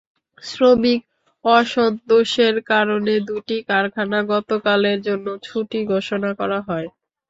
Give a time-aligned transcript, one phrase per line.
[0.43, 1.01] শ্রমিক
[1.45, 6.87] অসন্তোষের কারণে দুটি কারখানা গতকালের জন্য ছুটি ঘোষণা করা হয়।